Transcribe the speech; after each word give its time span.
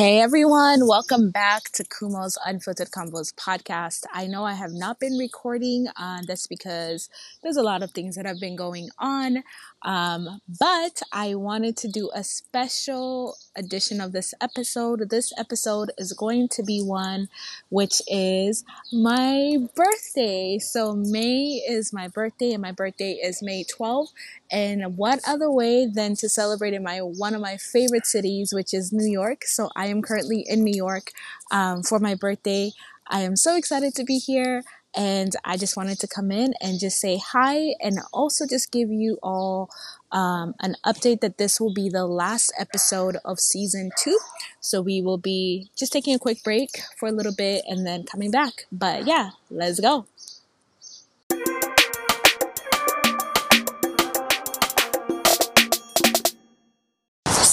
Hey 0.00 0.18
everyone, 0.18 0.86
welcome 0.86 1.30
back 1.30 1.64
to 1.74 1.84
Kumo's 1.84 2.38
Unfiltered 2.46 2.90
Convos 2.90 3.34
podcast. 3.34 4.04
I 4.14 4.28
know 4.28 4.46
I 4.46 4.54
have 4.54 4.72
not 4.72 4.98
been 4.98 5.18
recording, 5.18 5.88
uh, 5.94 6.22
that's 6.26 6.46
because 6.46 7.10
there's 7.42 7.58
a 7.58 7.62
lot 7.62 7.82
of 7.82 7.90
things 7.90 8.16
that 8.16 8.24
have 8.24 8.40
been 8.40 8.56
going 8.56 8.88
on. 8.98 9.42
Um, 9.82 10.40
but 10.58 11.02
I 11.12 11.34
wanted 11.34 11.76
to 11.76 11.88
do 11.88 12.10
a 12.14 12.24
special 12.24 13.36
edition 13.54 14.00
of 14.00 14.12
this 14.12 14.32
episode. 14.40 15.10
This 15.10 15.34
episode 15.36 15.92
is 15.98 16.14
going 16.14 16.48
to 16.52 16.62
be 16.62 16.80
one 16.80 17.28
which 17.68 18.00
is 18.08 18.64
my 18.92 19.58
birthday. 19.74 20.58
So 20.58 20.94
May 20.94 21.62
is 21.68 21.92
my 21.92 22.08
birthday 22.08 22.52
and 22.52 22.62
my 22.62 22.72
birthday 22.72 23.18
is 23.22 23.42
May 23.42 23.64
12th. 23.64 24.08
And 24.50 24.96
what 24.96 25.20
other 25.26 25.50
way 25.50 25.86
than 25.86 26.16
to 26.16 26.28
celebrate 26.28 26.74
in 26.74 26.82
my 26.82 26.98
one 26.98 27.34
of 27.34 27.40
my 27.40 27.56
favorite 27.56 28.06
cities, 28.06 28.52
which 28.52 28.74
is 28.74 28.92
New 28.92 29.10
York. 29.10 29.44
So 29.44 29.70
I 29.76 29.86
am 29.86 30.02
currently 30.02 30.44
in 30.48 30.64
New 30.64 30.74
York 30.74 31.12
um, 31.50 31.82
for 31.82 31.98
my 31.98 32.14
birthday. 32.14 32.72
I 33.06 33.20
am 33.20 33.36
so 33.36 33.56
excited 33.56 33.94
to 33.94 34.04
be 34.04 34.18
here. 34.18 34.62
And 34.96 35.36
I 35.44 35.56
just 35.56 35.76
wanted 35.76 36.00
to 36.00 36.08
come 36.08 36.32
in 36.32 36.52
and 36.60 36.80
just 36.80 36.98
say 36.98 37.20
hi 37.24 37.74
and 37.80 38.00
also 38.12 38.44
just 38.44 38.72
give 38.72 38.90
you 38.90 39.18
all 39.22 39.70
um, 40.10 40.54
an 40.60 40.74
update 40.84 41.20
that 41.20 41.38
this 41.38 41.60
will 41.60 41.72
be 41.72 41.88
the 41.88 42.06
last 42.06 42.52
episode 42.58 43.16
of 43.24 43.38
season 43.38 43.92
two. 43.96 44.18
So 44.60 44.82
we 44.82 45.00
will 45.00 45.18
be 45.18 45.70
just 45.76 45.92
taking 45.92 46.14
a 46.14 46.18
quick 46.18 46.42
break 46.42 46.70
for 46.98 47.08
a 47.08 47.12
little 47.12 47.34
bit 47.34 47.62
and 47.68 47.86
then 47.86 48.02
coming 48.04 48.32
back. 48.32 48.66
But 48.72 49.06
yeah, 49.06 49.30
let's 49.48 49.78
go. 49.78 50.06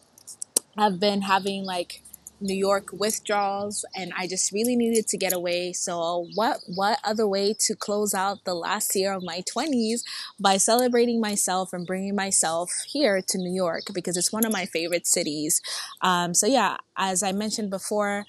I've 0.77 1.01
been 1.01 1.23
having 1.23 1.65
like 1.65 2.03
New 2.41 2.55
York 2.55 2.91
withdrawals 2.93 3.85
and 3.97 4.13
I 4.17 4.27
just 4.29 4.53
really 4.53 4.77
needed 4.77 5.09
to 5.09 5.17
get 5.17 5.33
away. 5.33 5.73
So 5.73 6.29
what 6.35 6.61
what 6.67 7.01
other 7.05 7.27
way 7.27 7.55
to 7.61 7.75
close 7.75 8.15
out 8.15 8.45
the 8.45 8.55
last 8.55 8.95
year 8.95 9.13
of 9.13 9.25
my 9.25 9.43
20s 9.43 10.03
by 10.39 10.57
celebrating 10.57 11.21
myself 11.21 11.73
and 11.73 11.87
bringing 11.87 12.15
myself 12.15 12.71
here 12.87 13.21
to 13.27 13.39
New 13.39 13.53
York 13.53 13.85
because 13.93 14.17
it's 14.17 14.33
one 14.33 14.45
of 14.45 14.53
my 14.53 14.67
favorite 14.67 15.07
cities. 15.07 15.61
Um, 16.01 16.35
so 16.35 16.47
yeah, 16.47 16.77
as 16.97 17.23
I 17.23 17.33
mentioned 17.33 17.71
before, 17.71 18.25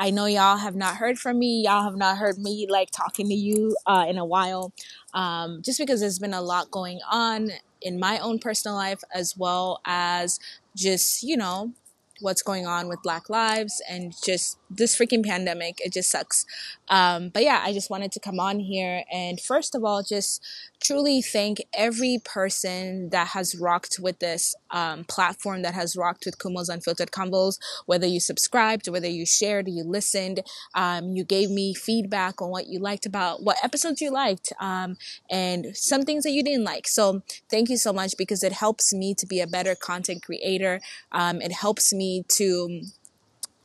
I 0.00 0.10
know 0.10 0.24
y'all 0.26 0.56
have 0.56 0.76
not 0.76 0.96
heard 0.96 1.18
from 1.18 1.38
me. 1.38 1.64
Y'all 1.66 1.84
have 1.84 1.96
not 1.96 2.16
heard 2.18 2.38
me 2.38 2.66
like 2.70 2.90
talking 2.90 3.28
to 3.28 3.34
you 3.34 3.76
uh, 3.86 4.06
in 4.08 4.18
a 4.18 4.24
while, 4.24 4.72
um, 5.14 5.60
just 5.62 5.78
because 5.78 6.00
there's 6.00 6.18
been 6.18 6.34
a 6.34 6.40
lot 6.42 6.70
going 6.70 7.00
on 7.10 7.50
in 7.82 8.00
my 8.00 8.18
own 8.20 8.38
personal 8.38 8.76
life 8.76 9.02
as 9.14 9.36
well 9.36 9.80
as 9.86 10.40
just 10.76 11.22
you 11.22 11.36
know 11.36 11.72
what's 12.20 12.42
going 12.42 12.66
on 12.66 12.88
with 12.88 13.02
Black 13.02 13.28
lives 13.28 13.82
and 13.88 14.14
just 14.24 14.58
this 14.70 14.96
freaking 14.96 15.24
pandemic. 15.24 15.80
It 15.80 15.92
just 15.92 16.10
sucks. 16.10 16.46
Um, 16.88 17.30
but 17.30 17.42
yeah, 17.42 17.62
I 17.64 17.72
just 17.72 17.90
wanted 17.90 18.12
to 18.12 18.20
come 18.20 18.38
on 18.38 18.60
here 18.60 19.04
and 19.12 19.40
first 19.40 19.74
of 19.74 19.84
all, 19.84 20.02
just 20.02 20.42
truly 20.82 21.20
thank 21.22 21.58
every 21.74 22.18
person 22.24 23.10
that 23.10 23.28
has 23.28 23.54
rocked 23.54 23.98
with 24.00 24.18
this 24.18 24.54
um, 24.70 25.04
platform, 25.04 25.62
that 25.62 25.74
has 25.74 25.96
rocked 25.96 26.24
with 26.24 26.38
Kumo's 26.38 26.68
Unfiltered 26.68 27.10
Convos, 27.10 27.58
whether 27.86 28.06
you 28.06 28.18
subscribed, 28.18 28.88
whether 28.88 29.08
you 29.08 29.26
shared, 29.26 29.68
you 29.68 29.84
listened, 29.84 30.40
um, 30.74 31.12
you 31.12 31.24
gave 31.24 31.50
me 31.50 31.74
feedback 31.74 32.40
on 32.40 32.50
what 32.50 32.66
you 32.66 32.78
liked 32.78 33.06
about 33.06 33.42
what 33.42 33.62
episodes 33.62 34.00
you 34.00 34.10
liked, 34.10 34.52
um, 34.60 34.96
and 35.30 35.76
some 35.76 36.02
things 36.02 36.24
that 36.24 36.30
you 36.30 36.42
didn't 36.42 36.64
like. 36.64 36.88
So 36.88 37.22
thank 37.50 37.68
you 37.68 37.76
so 37.76 37.92
much 37.92 38.16
because 38.16 38.42
it 38.42 38.52
helps 38.52 38.92
me 38.92 39.14
to 39.14 39.26
be 39.26 39.40
a 39.40 39.46
better 39.46 39.74
content 39.74 40.22
creator. 40.22 40.80
Um, 41.12 41.40
it 41.42 41.52
helps 41.52 41.92
me 41.92 42.09
to 42.36 42.82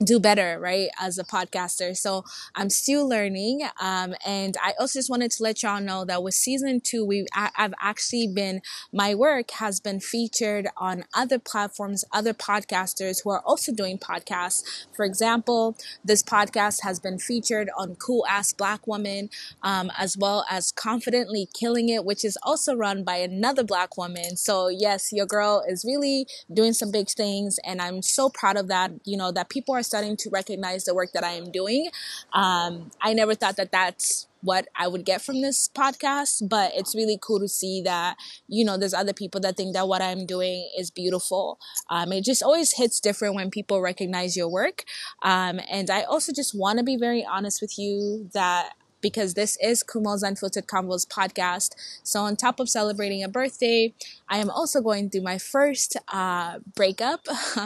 do 0.04 0.20
better, 0.20 0.60
right, 0.60 0.90
as 1.00 1.18
a 1.18 1.24
podcaster. 1.24 1.96
So 1.96 2.26
I'm 2.54 2.70
still 2.70 3.08
learning. 3.08 3.68
Um, 3.80 4.14
and 4.26 4.56
I 4.62 4.74
also 4.80 5.00
just 5.00 5.10
wanted 5.10 5.32
to 5.32 5.44
let 5.44 5.64
y'all 5.64 5.82
know 5.82 6.04
that 6.06 6.22
with 6.22 6.34
season 6.34 6.82
two, 6.82 7.06
we 7.06 7.26
I, 7.34 7.50
have 7.56 7.74
actually 7.82 8.28
been 8.28 8.62
my 8.92 9.16
work 9.16 9.52
has 9.52 9.80
been 9.80 10.00
featured 10.00 10.68
on 10.78 11.06
other 11.14 11.40
platforms, 11.40 12.04
other 12.12 12.34
podcasters 12.34 13.24
who 13.24 13.30
are 13.30 13.42
also 13.42 13.72
doing 13.72 13.98
podcasts. 13.98 14.64
For 14.94 15.06
example, 15.06 15.78
this 16.04 16.22
podcast 16.22 16.84
has 16.84 17.00
been 17.00 17.18
featured 17.18 17.70
on 17.78 17.96
Cool 17.96 18.26
Ass 18.28 18.52
Black 18.54 18.86
Woman, 18.88 19.30
um, 19.64 19.92
as 19.98 20.18
well 20.18 20.46
as 20.50 20.72
Confidently 20.72 21.48
Killing 21.58 21.90
It, 21.90 22.04
which 22.04 22.26
is 22.26 22.38
also 22.44 22.76
run 22.76 23.04
by 23.04 23.18
another 23.18 23.64
black 23.64 23.98
woman. 23.98 24.36
So 24.36 24.68
yes, 24.68 25.14
your 25.14 25.26
girl 25.26 25.64
is 25.68 25.86
really 25.86 26.28
doing 26.52 26.74
some 26.74 26.92
big 26.92 27.10
things, 27.10 27.60
and 27.64 27.82
I'm 27.82 28.02
so 28.02 28.30
proud 28.30 28.58
of 28.58 28.68
that. 28.68 28.92
You 29.06 29.18
know 29.18 29.32
that 29.32 29.50
people 29.50 29.74
are 29.74 29.85
starting 29.86 30.18
to 30.18 30.30
recognize 30.30 30.86
the 30.86 30.96
work 30.96 31.12
that 31.14 31.24
I 31.24 31.32
am 31.32 31.52
doing. 31.52 31.90
Um, 32.34 32.92
I 33.02 33.14
never 33.14 33.36
thought 33.36 33.58
that 33.58 33.72
that's 33.72 34.28
what 34.42 34.68
I 34.76 34.88
would 34.88 35.06
get 35.06 35.22
from 35.22 35.42
this 35.42 35.68
podcast, 35.68 36.48
but 36.48 36.72
it's 36.76 36.94
really 36.94 37.18
cool 37.20 37.40
to 37.40 37.48
see 37.48 37.82
that, 37.82 38.16
you 38.48 38.64
know, 38.64 38.78
there's 38.78 38.94
other 38.94 39.14
people 39.14 39.42
that 39.42 39.58
think 39.58 39.74
that 39.74 39.88
what 39.88 40.02
I'm 40.02 40.26
doing 40.26 40.70
is 40.78 40.92
beautiful. 40.92 41.60
Um, 41.90 42.12
it 42.12 42.24
just 42.24 42.44
always 42.44 42.74
hits 42.74 43.00
different 43.00 43.34
when 43.34 43.50
people 43.50 43.82
recognize 43.82 44.38
your 44.38 44.48
work. 44.48 44.84
Um, 45.24 45.60
and 45.70 45.90
I 45.90 46.04
also 46.04 46.32
just 46.32 46.58
want 46.58 46.78
to 46.78 46.84
be 46.84 46.96
very 46.96 47.26
honest 47.26 47.60
with 47.60 47.80
you 47.80 48.30
that 48.34 48.74
because 49.06 49.36
this 49.36 49.56
is 49.62 49.84
Kumo's 49.84 50.24
Unfiltered 50.24 50.66
Convos 50.66 51.06
podcast. 51.06 51.76
So, 52.02 52.22
on 52.22 52.36
top 52.36 52.60
of 52.60 52.68
celebrating 52.68 53.24
a 53.24 53.28
birthday, 53.28 53.94
I 54.28 54.40
am 54.40 54.50
also 54.50 54.82
going 54.82 55.12
through 55.12 55.22
my 55.22 55.38
first 55.38 55.96
uh, 56.12 56.58
breakup. 56.74 57.22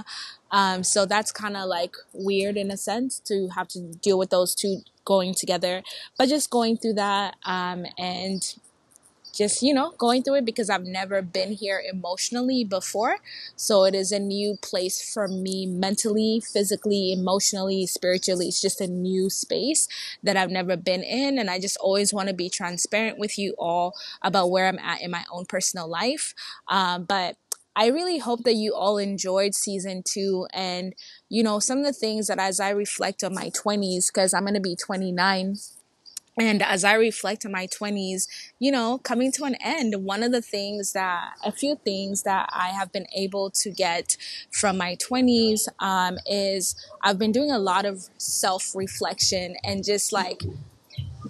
um, 0.51 0.83
so, 0.83 1.05
that's 1.05 1.31
kind 1.31 1.55
of 1.55 1.69
like 1.69 1.95
weird 2.11 2.57
in 2.57 2.69
a 2.71 2.75
sense 2.75 3.19
to 3.19 3.47
have 3.55 3.69
to 3.69 3.79
deal 4.01 4.19
with 4.19 4.31
those 4.31 4.53
two 4.53 4.79
going 5.05 5.33
together, 5.33 5.81
but 6.17 6.27
just 6.27 6.49
going 6.49 6.75
through 6.75 6.95
that 6.95 7.37
um, 7.45 7.85
and 7.97 8.55
just 9.39 9.63
you 9.63 9.73
know 9.73 9.93
going 9.97 10.21
through 10.21 10.35
it 10.35 10.45
because 10.45 10.69
I've 10.69 10.83
never 10.83 11.21
been 11.21 11.53
here 11.53 11.81
emotionally 11.91 12.65
before. 12.65 13.17
So 13.55 13.85
it 13.85 13.95
is 13.95 14.11
a 14.11 14.19
new 14.19 14.57
place 14.61 15.13
for 15.13 15.27
me 15.27 15.65
mentally 15.65 16.41
physically 16.41 17.13
emotionally 17.13 17.87
spiritually. 17.87 18.49
It's 18.49 18.61
just 18.61 18.81
a 18.81 18.87
new 18.87 19.29
space 19.29 19.87
that 20.21 20.35
I've 20.35 20.51
never 20.51 20.75
been 20.75 21.03
in. 21.03 21.39
And 21.39 21.49
I 21.49 21.59
just 21.59 21.77
always 21.77 22.13
want 22.13 22.27
to 22.27 22.35
be 22.35 22.49
transparent 22.49 23.17
with 23.17 23.39
you 23.39 23.55
all 23.57 23.95
about 24.21 24.51
where 24.51 24.67
I'm 24.67 24.79
at 24.79 25.01
in 25.01 25.09
my 25.09 25.23
own 25.31 25.45
personal 25.45 25.87
life. 25.87 26.33
Um, 26.67 27.05
but 27.05 27.37
I 27.75 27.87
really 27.87 28.17
hope 28.17 28.43
that 28.43 28.55
you 28.55 28.75
all 28.75 28.97
enjoyed 28.97 29.55
season 29.55 30.03
two. 30.03 30.47
And 30.53 30.93
you 31.29 31.43
know 31.43 31.59
some 31.59 31.79
of 31.79 31.85
the 31.85 31.93
things 31.93 32.27
that 32.27 32.39
as 32.39 32.59
I 32.59 32.71
reflect 32.71 33.23
on 33.23 33.33
my 33.33 33.51
20s 33.51 34.07
because 34.07 34.33
I'm 34.33 34.43
going 34.43 34.53
to 34.55 34.59
be 34.59 34.75
29 34.75 35.55
and 36.39 36.63
as 36.63 36.83
I 36.83 36.93
reflect 36.93 37.45
on 37.45 37.51
my 37.51 37.67
20s, 37.67 38.27
you 38.59 38.71
know, 38.71 38.97
coming 38.99 39.31
to 39.33 39.43
an 39.43 39.55
end, 39.61 40.05
one 40.05 40.23
of 40.23 40.31
the 40.31 40.41
things 40.41 40.93
that, 40.93 41.33
a 41.43 41.51
few 41.51 41.75
things 41.75 42.23
that 42.23 42.49
I 42.53 42.69
have 42.69 42.91
been 42.91 43.07
able 43.15 43.49
to 43.51 43.69
get 43.71 44.15
from 44.51 44.77
my 44.77 44.95
20s 44.95 45.67
um, 45.79 46.17
is 46.25 46.75
I've 47.01 47.19
been 47.19 47.31
doing 47.33 47.51
a 47.51 47.59
lot 47.59 47.85
of 47.85 48.09
self 48.17 48.75
reflection 48.75 49.55
and 49.63 49.83
just 49.83 50.13
like, 50.13 50.41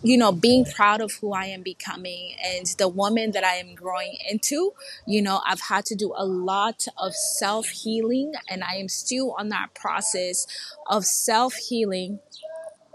you 0.03 0.17
know, 0.17 0.31
being 0.31 0.65
proud 0.65 1.01
of 1.01 1.11
who 1.13 1.33
I 1.33 1.45
am 1.45 1.63
becoming 1.63 2.35
and 2.43 2.67
the 2.77 2.87
woman 2.87 3.31
that 3.31 3.43
I 3.43 3.55
am 3.55 3.75
growing 3.75 4.15
into. 4.29 4.73
You 5.07 5.21
know, 5.21 5.41
I've 5.45 5.61
had 5.61 5.85
to 5.87 5.95
do 5.95 6.13
a 6.15 6.25
lot 6.25 6.85
of 6.97 7.15
self 7.15 7.67
healing 7.67 8.33
and 8.49 8.63
I 8.63 8.75
am 8.75 8.87
still 8.87 9.35
on 9.37 9.49
that 9.49 9.73
process 9.73 10.47
of 10.87 11.05
self 11.05 11.55
healing 11.55 12.19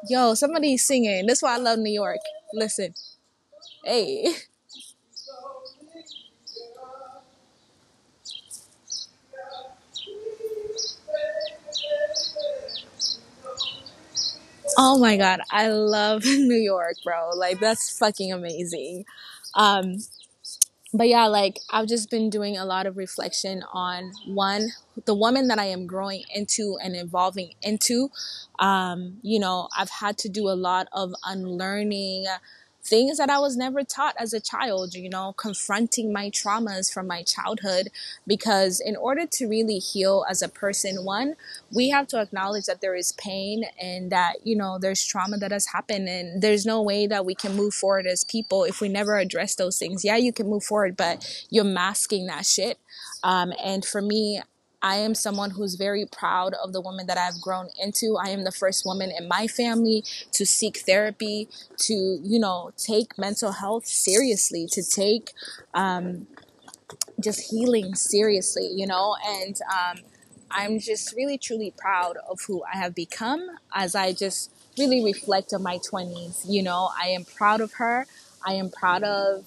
Yo, 0.09 0.35
somebody's 0.35 0.85
singing. 0.87 1.27
That's 1.27 1.43
why 1.43 1.55
I 1.55 1.59
love 1.59 1.79
New 1.79 1.93
York. 1.93 2.19
Listen. 2.53 2.95
Hey. 3.85 4.35
Oh 14.77 14.99
my 14.99 15.17
god, 15.17 15.41
I 15.51 15.69
love 15.69 16.25
New 16.25 16.57
York, 16.57 16.95
bro. 17.05 17.31
Like 17.37 17.61
that's 17.61 17.97
fucking 17.99 18.33
amazing. 18.33 19.05
Um 19.55 19.99
but 20.95 21.09
yeah, 21.09 21.27
like 21.27 21.59
I've 21.71 21.89
just 21.89 22.09
been 22.11 22.31
doing 22.31 22.57
a 22.57 22.65
lot 22.65 22.87
of 22.87 22.97
reflection 22.97 23.65
on 23.73 24.13
one, 24.29 24.69
the 25.07 25.15
woman 25.15 25.49
that 25.49 25.59
I 25.59 25.67
am 25.67 25.87
growing 25.87 26.23
into 26.35 26.79
and 26.83 26.97
evolving 26.97 27.53
into. 27.63 28.11
Um, 28.61 29.19
you 29.23 29.41
know, 29.41 29.69
I've 29.77 29.91
had 29.91 30.19
to 30.19 30.29
do 30.29 30.49
a 30.49 30.55
lot 30.55 30.89
of 30.93 31.13
unlearning 31.25 32.27
things 32.85 33.19
that 33.19 33.31
I 33.31 33.39
was 33.39 33.57
never 33.57 33.83
taught 33.83 34.15
as 34.19 34.33
a 34.33 34.41
child, 34.41 34.95
you 34.95 35.09
know, 35.09 35.33
confronting 35.33 36.13
my 36.13 36.31
traumas 36.31 36.93
from 36.93 37.07
my 37.07 37.23
childhood. 37.23 37.89
Because 38.27 38.81
in 38.81 38.97
order 38.97 39.27
to 39.27 39.47
really 39.47 39.79
heal 39.79 40.25
as 40.29 40.43
a 40.43 40.49
person, 40.49 41.05
one, 41.05 41.35
we 41.73 41.89
have 41.91 42.07
to 42.09 42.21
acknowledge 42.21 42.67
that 42.67 42.81
there 42.81 42.95
is 42.95 43.13
pain 43.13 43.65
and 43.81 44.11
that, 44.11 44.35
you 44.45 44.57
know, 44.57 44.79
there's 44.79 45.05
trauma 45.05 45.39
that 45.39 45.51
has 45.51 45.67
happened. 45.69 46.09
And 46.09 46.43
there's 46.43 46.67
no 46.67 46.83
way 46.83 47.07
that 47.07 47.25
we 47.25 47.35
can 47.35 47.57
move 47.57 47.75
forward 47.75 48.07
as 48.07 48.25
people 48.25 48.65
if 48.65 48.81
we 48.81 48.89
never 48.89 49.17
address 49.19 49.55
those 49.55 49.79
things. 49.79 50.05
Yeah, 50.05 50.17
you 50.17 50.33
can 50.33 50.49
move 50.49 50.65
forward, 50.65 50.97
but 50.97 51.47
you're 51.51 51.65
masking 51.65 52.27
that 52.27 52.47
shit. 52.47 52.79
Um, 53.23 53.53
and 53.63 53.85
for 53.85 54.03
me, 54.03 54.43
I 54.85 54.97
am 54.97 55.15
someone 55.15 55.51
who's 55.51 55.77
very 55.77 56.05
proud 56.05 56.53
of 56.63 56.75
the 56.75 56.81
woman 56.81 57.07
that 57.07 57.17
I've 57.17 57.41
grown 57.41 57.69
into. 57.83 58.19
I 58.23 58.29
am 58.29 58.45
the 58.45 58.53
first 58.53 58.85
woman 58.85 59.11
in 59.11 59.27
my 59.27 59.47
family 59.47 60.05
to 60.33 60.45
seek 60.45 60.81
therapy, 60.81 61.49
to, 61.79 61.95
you 62.23 62.39
know, 62.39 62.71
take 62.77 63.17
mental 63.17 63.53
health 63.53 63.87
seriously, 63.87 64.69
to 64.73 64.83
take 64.83 65.33
um, 65.73 66.27
just 67.19 67.51
healing 67.51 67.95
seriously, 67.95 68.69
you 68.75 68.87
know, 68.87 69.17
and 69.27 69.57
um, 69.73 70.05
I'm 70.51 70.79
just 70.79 71.17
really, 71.17 71.39
truly 71.39 71.73
proud 71.79 72.19
of 72.29 72.41
who 72.47 72.63
I 72.71 72.77
have 72.77 72.95
become 72.95 73.41
as 73.75 73.95
I 73.95 74.13
just 74.13 74.53
really 74.79 75.03
reflect 75.03 75.55
on 75.55 75.63
my 75.63 75.79
20s. 75.79 76.43
You 76.47 76.63
know, 76.63 76.91
I 77.03 77.09
am 77.09 77.25
proud 77.25 77.63
of 77.63 77.73
her. 77.79 78.05
I 78.47 78.53
am 78.53 78.69
proud 78.69 79.03
of 79.03 79.47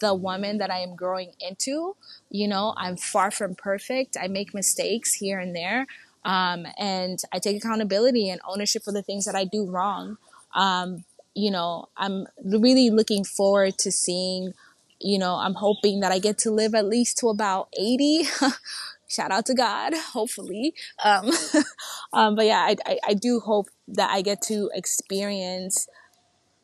the 0.00 0.14
woman 0.14 0.58
that 0.58 0.70
I 0.70 0.78
am 0.78 0.94
growing 0.96 1.32
into. 1.40 1.96
You 2.30 2.48
know, 2.48 2.74
I'm 2.76 2.96
far 2.96 3.30
from 3.30 3.54
perfect. 3.54 4.16
I 4.20 4.28
make 4.28 4.54
mistakes 4.54 5.14
here 5.14 5.38
and 5.38 5.54
there. 5.54 5.86
Um, 6.24 6.66
and 6.76 7.20
I 7.32 7.38
take 7.38 7.56
accountability 7.56 8.28
and 8.28 8.40
ownership 8.48 8.82
for 8.82 8.92
the 8.92 9.02
things 9.02 9.26
that 9.26 9.36
I 9.36 9.44
do 9.44 9.64
wrong. 9.64 10.18
Um, 10.54 11.04
you 11.34 11.50
know, 11.50 11.88
I'm 11.96 12.26
really 12.44 12.90
looking 12.90 13.22
forward 13.22 13.78
to 13.78 13.92
seeing, 13.92 14.54
you 14.98 15.18
know, 15.18 15.34
I'm 15.34 15.54
hoping 15.54 16.00
that 16.00 16.10
I 16.10 16.18
get 16.18 16.38
to 16.38 16.50
live 16.50 16.74
at 16.74 16.86
least 16.86 17.18
to 17.18 17.28
about 17.28 17.68
80. 17.78 18.24
Shout 19.08 19.30
out 19.30 19.46
to 19.46 19.54
God, 19.54 19.94
hopefully. 20.12 20.74
Um, 21.04 21.30
um, 22.12 22.34
but 22.34 22.46
yeah, 22.46 22.60
I, 22.60 22.76
I, 22.84 22.98
I 23.08 23.14
do 23.14 23.38
hope 23.38 23.68
that 23.88 24.10
I 24.10 24.22
get 24.22 24.42
to 24.42 24.70
experience 24.74 25.86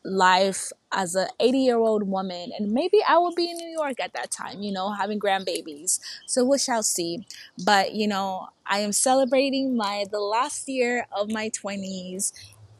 life 0.05 0.71
as 0.91 1.15
a 1.15 1.27
80 1.39 1.57
year 1.59 1.77
old 1.77 2.03
woman 2.03 2.51
and 2.57 2.71
maybe 2.71 2.99
i 3.07 3.17
will 3.17 3.33
be 3.33 3.49
in 3.49 3.57
new 3.57 3.69
york 3.69 3.99
at 4.01 4.13
that 4.13 4.31
time 4.31 4.61
you 4.61 4.71
know 4.71 4.91
having 4.91 5.19
grandbabies 5.19 5.99
so 6.27 6.43
we 6.43 6.57
shall 6.57 6.83
see 6.83 7.25
but 7.63 7.93
you 7.93 8.07
know 8.07 8.47
i 8.65 8.79
am 8.79 8.91
celebrating 8.91 9.77
my 9.77 10.05
the 10.11 10.19
last 10.19 10.67
year 10.67 11.07
of 11.15 11.31
my 11.31 11.49
20s 11.49 12.33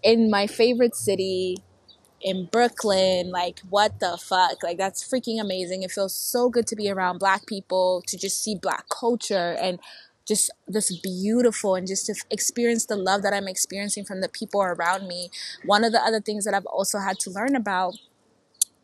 in 0.04 0.30
my 0.30 0.48
favorite 0.48 0.96
city 0.96 1.58
in 2.22 2.46
Brooklyn. 2.46 3.31
Like, 3.31 3.60
what 3.70 4.00
the 4.00 4.18
fuck? 4.18 4.64
Like, 4.64 4.78
that's 4.78 5.04
freaking 5.04 5.40
amazing. 5.42 5.84
It 5.84 5.92
feels 5.92 6.14
so 6.16 6.50
good 6.50 6.68
to 6.68 6.75
be 6.75 6.90
around 6.90 7.20
black 7.20 7.46
people, 7.46 8.02
to 8.08 8.18
just 8.18 8.42
see 8.42 8.56
black 8.56 8.86
culture 8.90 9.56
and 9.60 9.80
just 10.28 10.52
this 10.68 10.96
beautiful 11.00 11.75
and 11.75 11.88
just 11.88 12.06
to 12.06 12.16
experience 12.30 12.86
the 12.86 12.96
love 12.96 13.22
that 13.24 13.34
I'm 13.34 13.48
experiencing 13.48 14.06
from 14.06 14.22
the 14.22 14.30
people 14.30 14.62
around 14.62 15.08
me. 15.08 15.30
One 15.66 15.84
of 15.84 15.92
the 15.92 16.02
other 16.02 16.22
things 16.22 16.46
that 16.46 16.54
I've 16.54 16.66
also 16.66 17.00
had 17.00 17.20
to 17.20 17.30
learn 17.30 17.56
about 17.56 17.96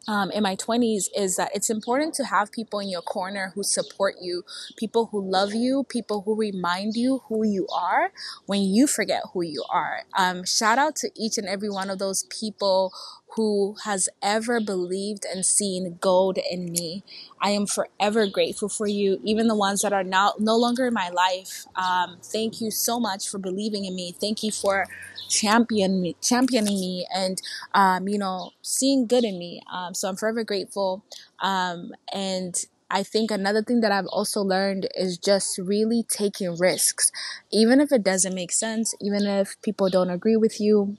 um, 0.08 0.32
in 0.32 0.42
my 0.42 0.56
20s 0.56 1.10
is 1.16 1.36
that 1.36 1.52
it's 1.54 1.70
important 1.70 2.16
to 2.16 2.24
have 2.26 2.52
people 2.52 2.80
in 2.80 2.90
your 2.90 3.04
corner 3.04 3.52
who 3.54 3.62
support 3.62 4.16
you, 4.20 4.44
people 4.76 5.08
who 5.12 5.22
love 5.22 5.54
you, 5.54 5.84
people 5.88 6.22
who 6.22 6.36
remind 6.36 6.96
you 6.96 7.22
who 7.28 7.46
you 7.46 7.68
are 7.68 8.12
when 8.48 8.62
you 8.62 8.88
forget 8.88 9.22
who 9.34 9.44
you 9.44 9.64
are. 9.72 10.04
Um, 10.18 10.44
shout 10.46 10.80
out 10.80 10.96
to 10.98 11.12
each 11.16 11.38
and 11.38 11.48
every 11.48 11.70
one 11.70 11.92
of 11.92 12.00
those 12.00 12.24
people 12.24 12.92
who 13.36 13.76
has 13.84 14.10
ever 14.22 14.60
believed 14.60 15.26
and 15.26 15.46
seen 15.46 15.98
gold 16.02 16.40
in 16.50 16.72
me. 16.72 17.04
I 17.42 17.52
am 17.52 17.68
forever 17.68 18.28
grateful 18.28 18.70
for 18.70 18.88
you, 18.88 19.20
even 19.24 19.48
the 19.48 19.56
ones 19.56 19.82
that 19.82 19.94
are 19.94 20.04
now 20.04 20.34
no 20.40 20.58
longer 20.58 20.88
in 20.88 20.94
my 20.94 21.10
life. 21.10 21.66
Um, 21.76 22.18
thank 22.24 22.60
you 22.60 22.72
so 22.72 23.00
much 23.00 23.30
for 23.30 23.38
believing 23.38 23.86
in 23.86 23.96
me. 23.96 24.14
Thank 24.20 24.44
you 24.44 24.52
for 24.52 24.88
champion 25.30 26.02
me, 26.02 26.16
championing 26.22 26.80
me, 26.80 27.06
and 27.14 27.42
um, 27.74 28.08
you 28.08 28.18
know, 28.18 28.52
seeing 28.62 29.06
good 29.06 29.24
in 29.24 29.38
me. 29.38 29.62
Um, 29.72 29.94
so 29.94 30.10
I'm 30.10 30.16
forever 30.16 30.44
grateful. 30.44 31.04
Um, 31.40 31.92
and 32.12 32.56
I 32.92 33.04
think 33.04 33.30
another 33.30 33.62
thing 33.62 33.82
that 33.82 33.92
I've 33.92 34.08
also 34.08 34.42
learned 34.42 34.90
is 34.96 35.20
just 35.20 35.60
really 35.60 36.04
taking 36.10 36.58
risks, 36.58 37.12
even 37.52 37.80
if 37.80 37.92
it 37.92 38.04
doesn't 38.04 38.34
make 38.34 38.52
sense, 38.52 38.96
even 39.00 39.28
if 39.28 39.62
people 39.62 39.90
don't 39.90 40.10
agree 40.10 40.36
with 40.36 40.60
you 40.60 40.98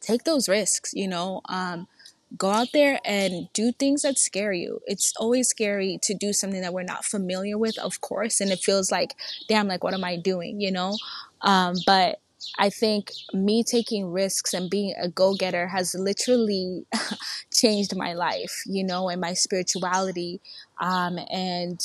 take 0.00 0.24
those 0.24 0.48
risks, 0.48 0.92
you 0.94 1.08
know. 1.08 1.40
Um, 1.48 1.88
go 2.36 2.50
out 2.50 2.68
there 2.72 3.00
and 3.04 3.48
do 3.52 3.72
things 3.72 4.02
that 4.02 4.18
scare 4.18 4.52
you. 4.52 4.80
It's 4.86 5.12
always 5.18 5.48
scary 5.48 5.98
to 6.02 6.14
do 6.14 6.32
something 6.32 6.60
that 6.60 6.72
we're 6.72 6.82
not 6.84 7.04
familiar 7.04 7.58
with, 7.58 7.78
of 7.78 8.00
course, 8.00 8.40
and 8.40 8.50
it 8.50 8.60
feels 8.60 8.92
like, 8.92 9.14
damn, 9.48 9.66
like 9.68 9.82
what 9.82 9.94
am 9.94 10.04
I 10.04 10.16
doing, 10.16 10.60
you 10.60 10.70
know? 10.70 10.96
Um, 11.40 11.74
but 11.86 12.20
I 12.58 12.70
think 12.70 13.10
me 13.32 13.62
taking 13.62 14.10
risks 14.12 14.54
and 14.54 14.70
being 14.70 14.94
a 15.00 15.08
go 15.08 15.34
getter 15.34 15.66
has 15.68 15.94
literally 15.94 16.86
changed 17.52 17.96
my 17.96 18.14
life, 18.14 18.62
you 18.66 18.84
know, 18.84 19.08
and 19.08 19.20
my 19.20 19.34
spirituality, 19.34 20.40
um, 20.80 21.18
and 21.30 21.82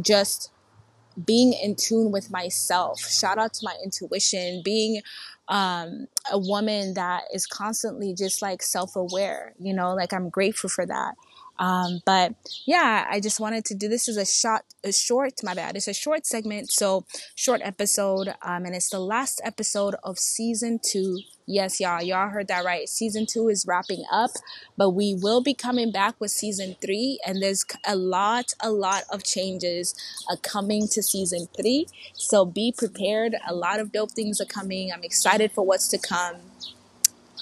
just 0.00 0.50
being 1.24 1.52
in 1.52 1.76
tune 1.76 2.10
with 2.10 2.30
myself. 2.30 3.00
Shout 3.00 3.38
out 3.38 3.54
to 3.54 3.60
my 3.64 3.76
intuition, 3.84 4.62
being 4.64 5.02
um, 5.48 6.06
a 6.32 6.38
woman 6.38 6.94
that 6.94 7.24
is 7.32 7.46
constantly 7.46 8.14
just 8.14 8.40
like 8.42 8.62
self 8.62 8.96
aware, 8.96 9.54
you 9.58 9.74
know, 9.74 9.94
like 9.94 10.12
I'm 10.12 10.30
grateful 10.30 10.70
for 10.70 10.86
that. 10.86 11.14
Um, 11.58 12.00
but 12.04 12.34
yeah, 12.66 13.06
I 13.08 13.20
just 13.20 13.40
wanted 13.40 13.64
to 13.66 13.74
do 13.74 13.88
this 13.88 14.08
as 14.08 14.16
a 14.16 14.26
short, 14.26 14.62
a 14.82 14.92
short, 14.92 15.34
my 15.42 15.54
bad. 15.54 15.76
It's 15.76 15.88
a 15.88 15.94
short 15.94 16.26
segment. 16.26 16.70
So 16.70 17.04
short 17.34 17.60
episode. 17.62 18.28
Um, 18.42 18.64
and 18.64 18.74
it's 18.74 18.90
the 18.90 19.00
last 19.00 19.40
episode 19.44 19.94
of 20.02 20.18
season 20.18 20.80
two. 20.82 21.20
Yes, 21.46 21.78
y'all, 21.78 22.02
y'all 22.02 22.30
heard 22.30 22.48
that 22.48 22.64
right. 22.64 22.88
Season 22.88 23.26
two 23.26 23.48
is 23.48 23.66
wrapping 23.68 24.02
up, 24.10 24.30
but 24.78 24.90
we 24.90 25.14
will 25.14 25.42
be 25.42 25.52
coming 25.52 25.92
back 25.92 26.14
with 26.18 26.30
season 26.30 26.74
three. 26.80 27.20
And 27.26 27.42
there's 27.42 27.64
a 27.86 27.96
lot, 27.96 28.54
a 28.60 28.70
lot 28.70 29.02
of 29.12 29.24
changes 29.24 29.94
uh, 30.30 30.36
coming 30.42 30.88
to 30.88 31.02
season 31.02 31.48
three. 31.54 31.86
So 32.14 32.46
be 32.46 32.72
prepared. 32.76 33.36
A 33.46 33.54
lot 33.54 33.78
of 33.78 33.92
dope 33.92 34.12
things 34.12 34.40
are 34.40 34.46
coming. 34.46 34.90
I'm 34.90 35.04
excited 35.04 35.52
for 35.52 35.66
what's 35.66 35.88
to 35.88 35.98
come 35.98 36.36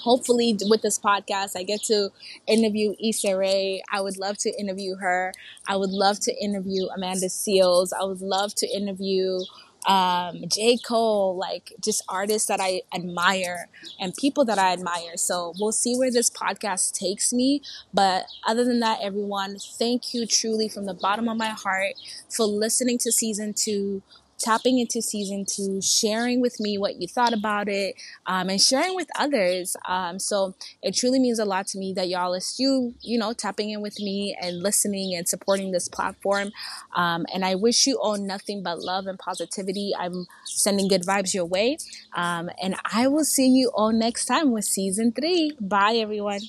hopefully 0.01 0.57
with 0.69 0.81
this 0.81 0.99
podcast 0.99 1.51
i 1.55 1.63
get 1.63 1.81
to 1.83 2.09
interview 2.47 2.93
Issa 3.03 3.37
Rae. 3.37 3.81
I 3.91 4.01
would 4.01 4.17
love 4.17 4.37
to 4.39 4.49
interview 4.59 4.95
her. 4.95 5.33
I 5.67 5.75
would 5.75 5.89
love 5.91 6.19
to 6.21 6.35
interview 6.35 6.87
Amanda 6.95 7.27
Seales 7.27 7.89
I 7.99 8.03
would 8.03 8.21
love 8.21 8.53
to 8.55 8.67
interview 8.67 9.39
um, 9.85 10.43
J. 10.47 10.77
Cole, 10.77 11.35
like 11.35 11.73
just 11.83 12.03
artists 12.07 12.47
that 12.47 12.61
I 12.61 12.83
admire 12.95 13.67
and 13.99 14.15
people 14.15 14.45
that 14.45 14.57
I 14.57 14.71
admire. 14.71 15.17
So 15.17 15.53
we'll 15.59 15.73
see 15.73 15.97
where 15.97 16.11
this 16.11 16.29
podcast 16.29 16.93
takes 16.93 17.33
me. 17.33 17.61
But 17.93 18.25
other 18.47 18.63
than 18.63 18.79
that, 18.79 18.99
everyone, 19.01 19.57
thank 19.59 20.13
you 20.13 20.25
truly 20.25 20.69
from 20.69 20.85
the 20.85 20.93
bottom 20.93 21.27
of 21.27 21.37
my 21.37 21.49
heart 21.49 21.95
for 22.29 22.45
listening 22.45 22.97
to 22.99 23.11
season 23.11 23.53
two 23.53 24.01
tapping 24.37 24.79
into 24.79 25.01
season 25.01 25.45
two, 25.45 25.81
sharing 25.81 26.41
with 26.41 26.59
me 26.59 26.77
what 26.77 27.01
you 27.01 27.07
thought 27.07 27.33
about 27.33 27.67
it, 27.69 27.95
um, 28.25 28.49
and 28.49 28.61
sharing 28.61 28.95
with 28.95 29.07
others. 29.17 29.75
Um, 29.87 30.19
so 30.19 30.55
it 30.81 30.95
truly 30.95 31.19
means 31.19 31.39
a 31.39 31.45
lot 31.45 31.67
to 31.67 31.77
me 31.77 31.93
that 31.93 32.09
y'all 32.09 32.33
is 32.33 32.55
you, 32.59 32.95
you 33.01 33.17
know, 33.17 33.33
tapping 33.33 33.69
in 33.69 33.81
with 33.81 33.99
me 33.99 34.35
and 34.41 34.61
listening 34.61 35.15
and 35.15 35.27
supporting 35.27 35.71
this 35.71 35.87
platform. 35.87 36.51
Um, 36.95 37.25
and 37.33 37.45
I 37.45 37.55
wish 37.55 37.87
you 37.87 37.99
all 37.99 38.17
nothing 38.17 38.63
but 38.63 38.79
love 38.79 39.07
and 39.07 39.17
positivity. 39.17 39.93
I'm 39.97 40.25
sending 40.45 40.87
good 40.87 41.03
vibes 41.03 41.33
your 41.33 41.45
way. 41.45 41.77
Um, 42.13 42.49
and 42.61 42.75
I 42.91 43.07
will 43.07 43.25
see 43.25 43.47
you 43.47 43.71
all 43.73 43.91
next 43.91 44.25
time 44.25 44.51
with 44.51 44.65
season 44.65 45.11
three. 45.11 45.55
Bye, 45.59 45.95
everyone. 45.95 46.41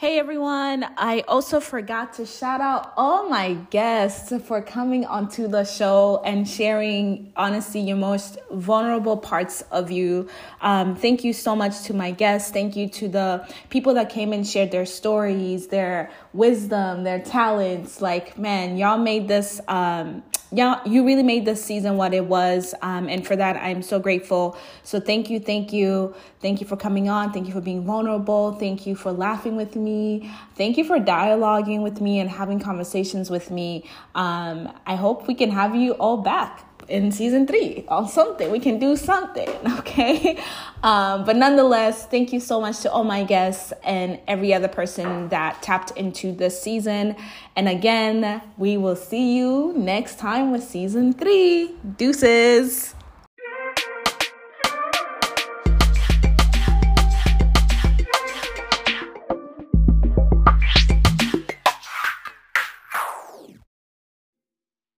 Hey 0.00 0.18
everyone, 0.18 0.86
I 0.96 1.24
also 1.28 1.60
forgot 1.60 2.14
to 2.14 2.24
shout 2.24 2.62
out 2.62 2.94
all 2.96 3.28
my 3.28 3.52
guests 3.68 4.32
for 4.46 4.62
coming 4.62 5.04
onto 5.04 5.46
the 5.46 5.64
show 5.64 6.22
and 6.24 6.48
sharing, 6.48 7.34
honestly, 7.36 7.82
your 7.82 7.98
most 7.98 8.38
vulnerable 8.50 9.18
parts 9.18 9.60
of 9.70 9.90
you. 9.90 10.30
Um, 10.62 10.96
thank 10.96 11.22
you 11.22 11.34
so 11.34 11.54
much 11.54 11.82
to 11.82 11.92
my 11.92 12.12
guests. 12.12 12.50
Thank 12.50 12.76
you 12.76 12.88
to 12.88 13.08
the 13.08 13.46
people 13.68 13.92
that 13.92 14.08
came 14.08 14.32
and 14.32 14.48
shared 14.48 14.70
their 14.70 14.86
stories, 14.86 15.66
their 15.66 16.10
wisdom, 16.32 17.04
their 17.04 17.20
talents. 17.20 18.00
Like, 18.00 18.38
man, 18.38 18.78
y'all 18.78 18.96
made 18.96 19.28
this, 19.28 19.60
um, 19.68 20.22
y'all, 20.50 20.80
you 20.88 21.04
really 21.04 21.22
made 21.22 21.44
this 21.44 21.62
season 21.62 21.98
what 21.98 22.14
it 22.14 22.24
was. 22.24 22.74
Um, 22.80 23.06
and 23.06 23.26
for 23.26 23.36
that, 23.36 23.56
I'm 23.56 23.82
so 23.82 23.98
grateful. 23.98 24.56
So 24.82 24.98
thank 24.98 25.28
you, 25.28 25.40
thank 25.40 25.74
you. 25.74 26.14
Thank 26.40 26.62
you 26.62 26.66
for 26.66 26.78
coming 26.78 27.10
on. 27.10 27.34
Thank 27.34 27.48
you 27.48 27.52
for 27.52 27.60
being 27.60 27.84
vulnerable. 27.84 28.52
Thank 28.52 28.86
you 28.86 28.94
for 28.94 29.12
laughing 29.12 29.56
with 29.56 29.76
me 29.76 29.89
me. 29.90 30.30
Thank 30.56 30.76
you 30.78 30.84
for 30.84 30.98
dialoguing 30.98 31.82
with 31.82 32.00
me 32.00 32.20
and 32.20 32.30
having 32.30 32.60
conversations 32.60 33.30
with 33.30 33.50
me. 33.50 33.84
Um, 34.14 34.72
I 34.86 34.94
hope 34.94 35.26
we 35.26 35.34
can 35.34 35.50
have 35.50 35.74
you 35.74 35.92
all 35.92 36.18
back 36.18 36.64
in 36.88 37.12
season 37.12 37.46
three 37.46 37.84
on 37.88 38.08
something. 38.08 38.50
We 38.50 38.58
can 38.58 38.78
do 38.78 38.96
something, 38.96 39.48
okay? 39.78 40.38
Um, 40.82 41.24
but 41.24 41.36
nonetheless, 41.36 42.06
thank 42.06 42.32
you 42.32 42.40
so 42.40 42.60
much 42.60 42.80
to 42.80 42.90
all 42.90 43.04
my 43.04 43.22
guests 43.22 43.72
and 43.84 44.18
every 44.26 44.52
other 44.52 44.68
person 44.68 45.28
that 45.28 45.62
tapped 45.62 45.92
into 45.96 46.32
this 46.32 46.60
season. 46.60 47.16
And 47.56 47.68
again, 47.68 48.42
we 48.58 48.76
will 48.76 48.96
see 48.96 49.36
you 49.36 49.72
next 49.76 50.18
time 50.18 50.50
with 50.50 50.64
season 50.64 51.12
three. 51.12 51.74
Deuces. 51.96 52.94